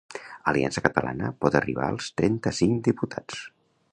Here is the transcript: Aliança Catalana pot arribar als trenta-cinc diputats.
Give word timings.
Aliança 0.51 0.81
Catalana 0.85 1.29
pot 1.43 1.59
arribar 1.59 1.85
als 1.91 2.09
trenta-cinc 2.21 2.83
diputats. 2.91 3.45